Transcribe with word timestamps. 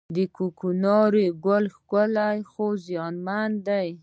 د 0.15 0.17
کوکنارو 0.37 1.21
ګل 1.45 1.65
ښکلی 1.75 2.39
خو 2.51 2.65
زیانمن 2.85 3.49
دی 3.67 3.89